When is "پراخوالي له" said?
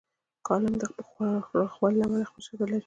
1.51-2.05